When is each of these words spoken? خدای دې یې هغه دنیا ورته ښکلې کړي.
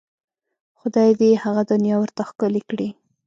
خدای 0.79 1.09
دې 1.19 1.27
یې 1.31 1.41
هغه 1.43 1.61
دنیا 1.71 1.95
ورته 1.99 2.21
ښکلې 2.29 2.61
کړي. 2.69 2.89